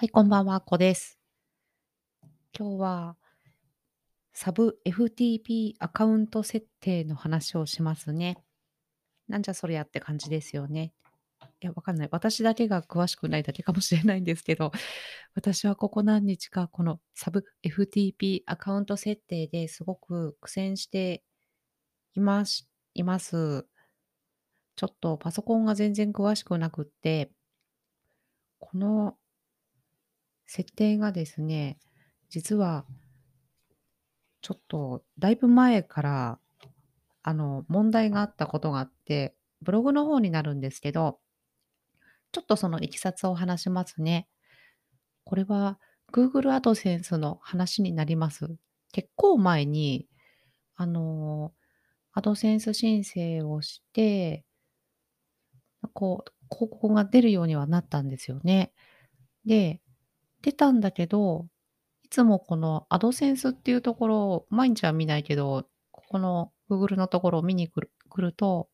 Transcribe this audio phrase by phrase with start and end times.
[0.00, 1.18] はい、こんばんは、こです。
[2.58, 3.16] 今日は、
[4.32, 8.42] サブ FTP アカウント設定の話をしますね。
[9.28, 10.94] なんじゃそりゃって感じですよね。
[11.60, 12.08] いや、わかんない。
[12.10, 14.72] 私だけが詳しくないだけかもしれないんですけど、
[15.34, 21.22] 私はここ何日かこのサブ FTP アカウント設定ですごく苦戦して
[22.14, 23.66] いますいます。
[24.76, 27.30] ちょっとパソコンが全然詳しくなくって、
[28.60, 29.18] この
[30.50, 31.78] 設定がですね、
[32.28, 32.84] 実は
[34.42, 36.38] ちょっとだいぶ前から、
[37.22, 41.20] あの、問題があったことがあって、ブログの方になるんですけど、
[42.32, 44.26] ちょっとそのいきさつを話しますね。
[45.22, 45.78] これは
[46.12, 48.56] Google AdSense の話になります。
[48.90, 50.08] 結構前に、
[50.74, 51.52] あの、
[52.16, 54.44] AdSense 申請をして、
[55.92, 58.72] こう、広告が出るようにはなったんですよね。
[59.44, 59.80] で、
[60.42, 61.46] 出たんだけど、
[62.04, 68.68] いつもこの AdSense っていうところを毎日は見ないけど、ここの Google のところを見に来る来ると、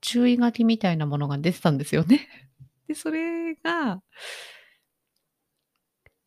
[0.00, 2.28] 注意書きみたいなものが出てたんですよね。
[2.88, 4.02] で、それが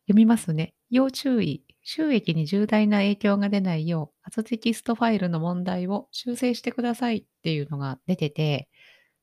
[0.06, 0.74] 読みますね。
[0.90, 1.64] 要注意。
[1.90, 8.68] 収益に重大な影響が出ないよう、後テキストファイルの問題を修正してくださいっていうのが出てて、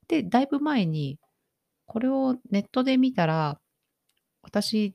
[0.08, 1.20] で、だいぶ前に
[1.86, 3.60] これをネットで見たら、
[4.46, 4.94] 私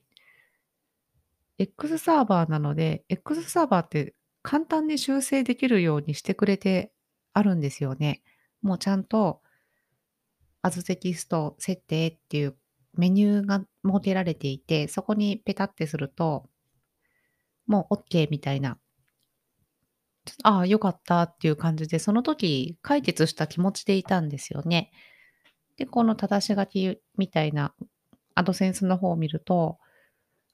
[1.58, 6.92] X サーバーなので、X サーバーって簡単に修正できるようにしてくれて
[7.32, 8.22] あるんですよね。
[8.62, 9.42] もうちゃんと
[10.62, 12.56] As テキスト設定っていう
[12.94, 16.48] メニューが設けられていて、そこにペタってすると、
[17.66, 18.78] もうオッケーみたいな。
[20.44, 24.92] ああ、良かったっていう感じで、その時解決した気持ちでいたんですよね。
[25.76, 27.74] で、この正し書きみたいな
[28.34, 29.78] アドセンスの方を見ると、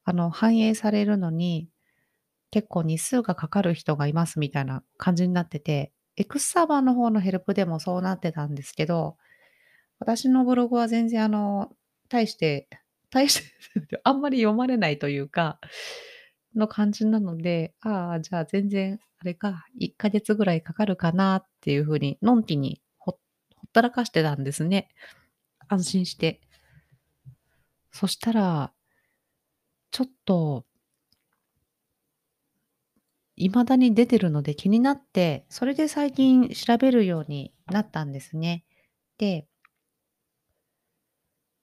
[0.04, 1.68] あの、反映されるのに、
[2.50, 9.16] 結構日数がかかる人がいますみたいな感じになってて、X サーバーの方のヘルプでもそうなってたんですけど、
[9.98, 11.70] 私のブログは全然あの、
[12.08, 12.68] 大して
[13.10, 13.42] 大し
[13.88, 15.58] て あんまり読まれないというか、
[16.54, 23.18] の感じなので、ああ、じゃあ全然あれか、1ヶ月ぐらいかかるかなっていう風に、のんきにほっ
[23.72, 24.88] たらかしてたんですね。
[25.68, 26.40] 安心して。
[27.92, 28.72] そしたら、
[29.90, 30.64] ちょっと
[33.36, 38.64] 未だに出てるので気になって、それで最近調べるようになったんですね。
[39.16, 39.46] で、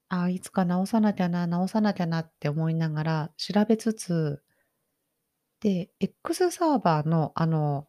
[0.08, 4.42] あ、いつか直さなきゃな、直さなきゃなって思いながら調べつつ、
[5.60, 7.86] で、X サーバーのあの、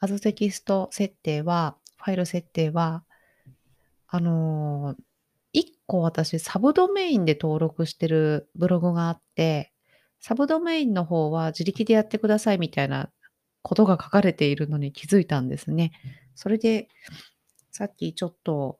[0.00, 3.04] As テキスト設定は、ファイル設定は、
[4.08, 5.15] あの、1
[5.86, 9.72] 個私サブドメインで登録してるブログがあって、
[10.20, 13.10] サブドメインの方は自力でやってくださいみたいな
[13.62, 15.92] ことが書かれているのに気づいたんですね。
[16.34, 16.88] それで、
[17.70, 18.78] さっきちょっと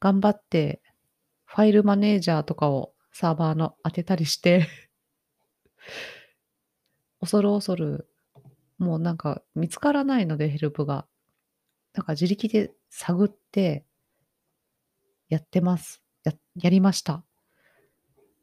[0.00, 0.80] 頑張って
[1.44, 4.66] ファイルマネージャーとかをサーバーの当てたりして
[7.20, 8.08] 恐る恐る、
[8.78, 11.06] もうなんか見つからないのでヘルプが。
[11.94, 13.84] なんか自力で探って
[15.28, 16.02] やってます。
[16.24, 17.24] ややりました。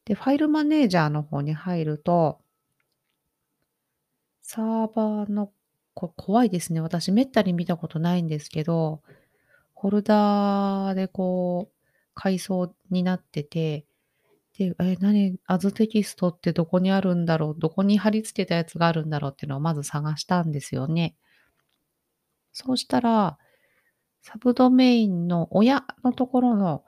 [0.06, 2.40] で、ファイルマネージャーの方に入ると、
[4.42, 5.52] サーバーの
[5.94, 6.81] こ怖いですね。
[6.81, 9.02] 私めったに見たことないんですけど、
[9.80, 11.74] フォルダーでこう
[12.14, 13.86] 階層になってて、
[14.58, 19.31] で、え、何、アズテキストってどこにあるんだろう、どこに貼り付けたやつがあるんだろう？
[19.31, 21.16] っていうのをまず探したんですよね。
[22.53, 23.38] そうしたら、
[24.22, 26.84] サブドメインの親のところの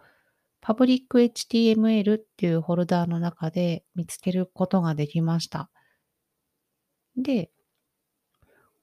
[0.61, 5.69] パブリック HTML っていうフォルダーの中で見つけることができました。
[7.17, 7.51] で、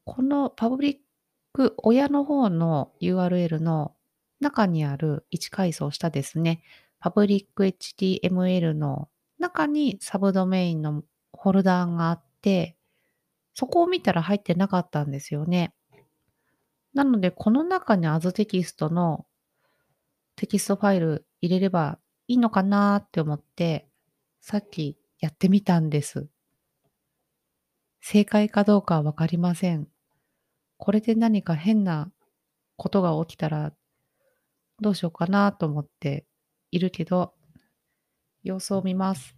[0.04, 3.94] この public 親の方の URL の
[4.40, 6.62] 中にある1階層下ですね、
[6.98, 9.08] public HTML の
[9.38, 12.76] 中にサブドメインのフォルダーがあって、
[13.54, 15.72] そこを見たら入ってなかったんですよね。
[16.94, 19.26] なので、この中に As テキストの
[20.36, 23.88] テキストファイル入れればいいのかなって思って、
[24.40, 26.28] さっきやってみたんです。
[28.00, 29.86] 正解かどうかわかりません。
[30.78, 32.10] これで何か変な
[32.76, 33.74] ことが起きたら
[34.80, 36.24] どうしようかなと思って
[36.70, 37.34] いるけど、
[38.42, 39.36] 様子を見ます。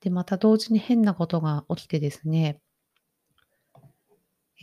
[0.00, 2.60] で、また同時に変なことが起きてですね、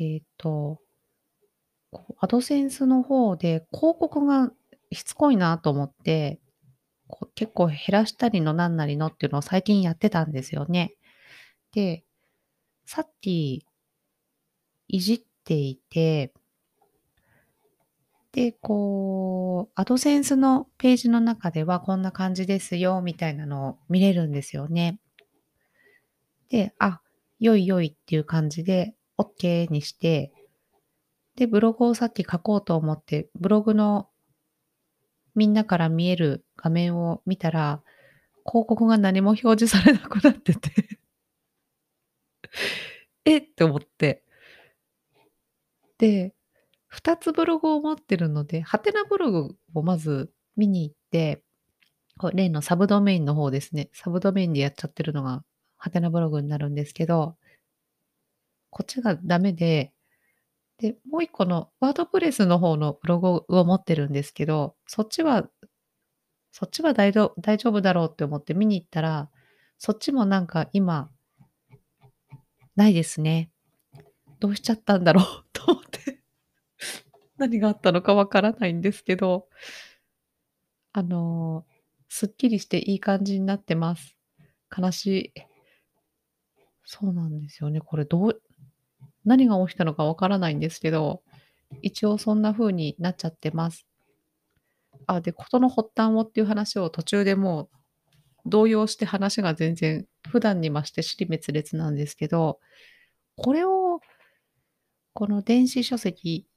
[0.01, 0.79] えっ、と、
[2.19, 4.51] アドセンスの方で広告が
[4.91, 6.39] しつこいなと思って、
[7.35, 10.95] 結構減らしたりのなんなりのっていうのを最近やってたんですよね。
[11.73, 12.03] で、
[12.85, 13.65] さっき
[14.87, 16.33] いじっていて
[18.31, 24.99] で、こう、アドセンスのページの中ではこんな感じですよみたいなのを見れるんですよね。
[26.49, 27.01] で、あ、
[27.39, 30.31] 良い良いっていう感じで OK にして、
[31.35, 34.09] で、ブログをさっき書こうと思って、ブログの
[35.35, 37.81] みんなから見える画面を見たら、
[38.45, 40.99] 広告が何も表示されなくなってて
[43.25, 44.23] えって思って。
[45.97, 46.33] で、
[46.91, 51.43] 2つブログを持ってるので、ハテナブログをまず見に行って、
[52.33, 53.89] 例のサブドメインの方ですね。
[53.93, 55.43] サブドメインでやっちゃってるのが、
[55.77, 57.37] ハテナブログになるんですけど、
[58.71, 59.93] こっちがダメで、
[60.79, 65.47] で、もう一個のワードプレスの方のブログを持ってるんですけど、そっちは、
[66.51, 69.29] そっちは大丈大丈夫だろうって思って見に行ったら、
[69.77, 71.11] そっちもなんか今、
[72.75, 73.51] ないですね。
[74.39, 76.19] どうしちゃったんだろう と思って。
[77.37, 79.49] 何があったのかわからないんですけど、
[80.93, 81.65] あの、
[82.09, 84.17] すっきりしていい感じになってます。
[84.75, 85.33] 悲しい。
[86.83, 87.81] そうなんですよね。
[87.81, 88.41] これどう
[89.25, 91.21] 何が起きたのかわからないんですけど、
[91.81, 93.85] 一応そんな風になっちゃってます。
[95.07, 102.59] あ、で、事の発端をっていう話を途中でもう動揺して話が全然普段に増して尻滅裂なんですけど、
[103.35, 103.99] これを
[105.13, 106.47] この電子書籍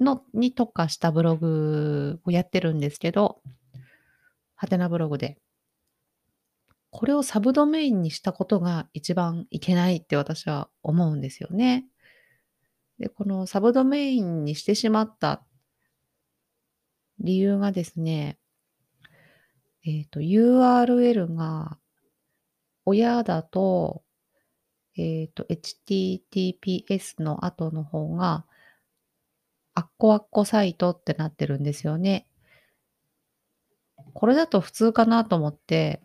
[0.00, 3.40] のに特化したブログをやってるんですけど、
[4.54, 5.38] ハテナブログで。
[6.90, 11.86] これをサブドメインにしたことが一番いけないって私は思うんですよね。
[12.98, 15.42] で、このサブドメインにしてしまった
[17.18, 18.38] 理由がですね、
[19.84, 21.78] えっ、ー、と、URL が
[22.84, 24.02] 親だと、
[24.96, 28.44] えっ、ー、と、https の後の方が
[29.74, 32.26] あっこあっこサイトってなってるんですよね。
[34.14, 36.02] これだと普通かなと思って、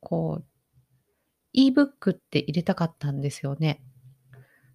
[0.00, 0.44] こう、
[1.54, 3.82] ebook って入れたかったんですよね。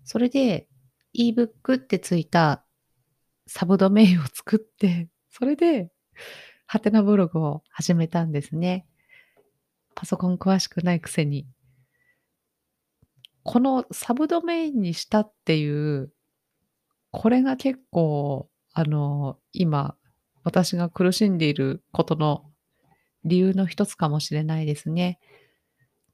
[0.03, 0.67] それで
[1.17, 2.65] ebook ってついた
[3.47, 5.91] サブドメインを作って、それで
[6.65, 8.85] ハテナブログを始めたんですね。
[9.95, 11.47] パソコン詳しくないくせに。
[13.43, 16.13] このサブドメインにしたっていう
[17.13, 19.95] これが結構、あの、今、
[20.43, 22.51] 私が苦しんでいることの
[23.23, 25.19] 理由の一つかもしれないですね。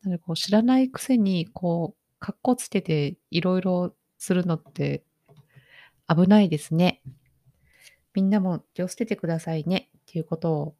[0.03, 5.03] なので、こう、知らないくせに、こう、かっこつけていろいろするのって
[6.07, 7.01] 危ないですね。
[8.13, 10.75] みんなも気をつけてくださいねっていうことを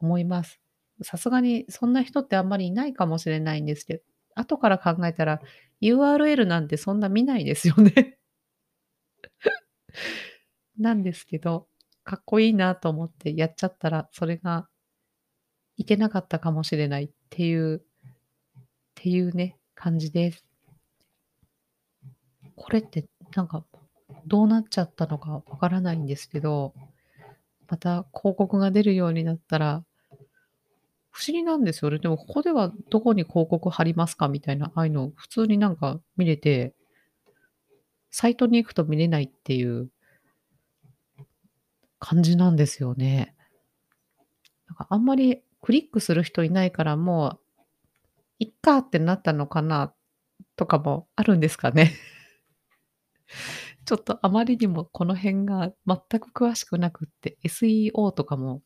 [0.00, 0.60] 思います。
[1.02, 4.02] さすがにそんな人ってあんまりいないかもしれないんですけど、
[4.34, 5.40] 後から考えたら
[5.80, 8.18] URL なんてそんな見ないですよね
[10.78, 11.68] なんですけど、
[12.04, 14.68] かっこいいなと思ってやっちゃったら、それが
[15.76, 17.82] いけなかったかもしれないっていう、っ
[18.94, 20.51] ていうね、感じです。
[22.62, 23.04] これって
[23.34, 23.64] なんか
[24.26, 26.74] どうなっちゃったのかわからないんですけど、
[27.68, 29.84] また広告が出るようになったら、
[31.10, 31.98] 不思議なんですよね。
[31.98, 36.72] でもここではどこに広告貼りますかみたいな、ああいうの普通になんか見れて、
[38.12, 39.90] サイトに行くと見れないっていう
[41.98, 43.34] 感じなんですよね。
[44.68, 47.62] なんかあんまりクリックする人いないからもう、
[48.38, 49.92] いっかってなったのかな
[50.54, 51.92] とかもあるんですかね。
[53.84, 58.62] ちょっとあまりにもこの辺が全く詳しくなくって、SEO とかも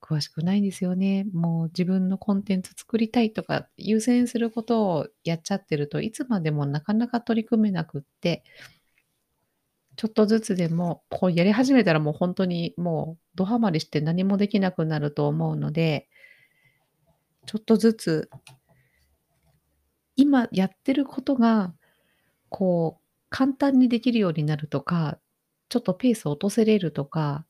[0.00, 1.26] 詳しくないんですよね。
[1.32, 8.44] もう自分のコンテンツ作りたいとか優先することをやっちゃってるといつまでもなかなか取り組めなくって、
[9.96, 16.08] ちょっとずつでもこうやり始めたらもう本当にもうドハマりして何もできなくなると思うので、
[17.46, 18.30] ちょっとずつ
[20.16, 21.74] 今やってることが
[22.48, 22.99] こう
[23.30, 25.18] 簡単にできるようになるとか、
[25.68, 27.46] ちょっとペースを落とせれるとか、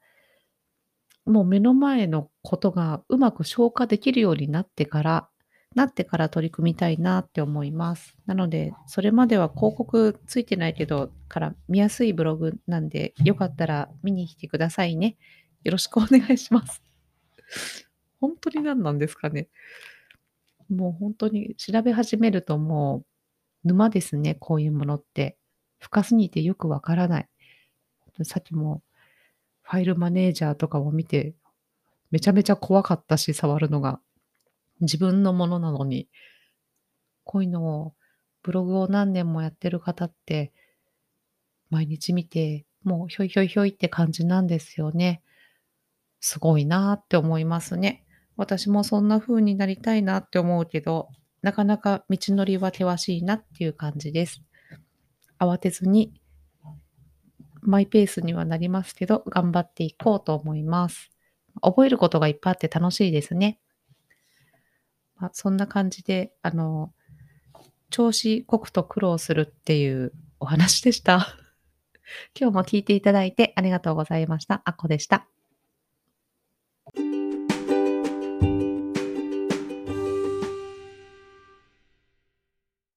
[1.27, 5.29] もう目の前のことがうまく消化できるようになってから
[5.77, 8.17] なってから取り組みたいなって思います。
[8.27, 15.17] なので、それまでは広告ついてないけど、から見やすいブログなんで、よかったら見に来てくださいね。
[15.63, 16.83] よろしくお願いします。
[18.21, 19.49] 本当に何なんですかね。
[20.69, 23.05] もう本当に調べ始めるとも
[23.65, 25.39] う沼ですね、こういうものって。
[25.81, 27.29] 深すぎてよくわからない。
[28.23, 28.83] さっきも
[29.71, 31.37] ファイルマネージャーとかも見て、
[32.11, 34.01] めちゃめちゃ怖かったし、触るのが。
[34.81, 36.09] 自分のものなのに。
[37.23, 37.95] こういうのを、
[38.43, 40.53] ブログを何年もやってる方って、
[41.69, 45.23] 毎日見て、もうひょいひょいひょいって感じなんですよね。
[46.19, 48.05] すごいなって思いますね。
[48.37, 51.11] 私もそんな風になりたいなって思うけど、
[51.43, 54.43] なかなか道のりは険しいなっていう感じです。
[55.41, 56.13] 慌てずに、
[57.63, 61.11] マイペースにはなりますけど、頑張っていこうと思います。
[61.63, 63.59] 覚えることがいっぱいあって楽しいですね。
[65.17, 66.93] まあ、そんな感じで、あの、
[67.91, 71.37] 調子こくと苦労するっていうお話でした。
[72.39, 74.63] 今日も聞いていただいてありがとうございました。
[74.65, 75.27] あこでした。